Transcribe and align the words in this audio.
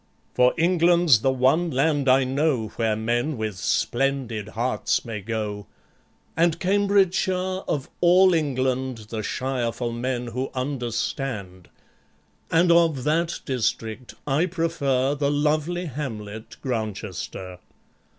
For 0.33 0.55
England's 0.57 1.19
the 1.19 1.29
one 1.31 1.69
land, 1.69 2.09
I 2.09 2.23
know, 2.23 2.69
Where 2.69 2.95
men 2.95 3.37
with 3.37 3.55
Splendid 3.57 4.47
Hearts 4.47 5.05
may 5.05 5.21
go; 5.21 5.67
And 6.35 6.59
Cambridgeshire, 6.59 7.61
of 7.67 7.87
all 7.99 8.33
England, 8.33 9.09
The 9.11 9.21
shire 9.21 9.71
for 9.71 9.93
Men 9.93 10.25
who 10.29 10.49
Understand; 10.55 11.69
And 12.49 12.71
of 12.71 13.03
THAT 13.03 13.41
district 13.45 14.15
I 14.25 14.47
prefer 14.47 15.13
The 15.13 15.29
lovely 15.29 15.85
hamlet 15.85 16.55
Grantchester. 16.63 17.59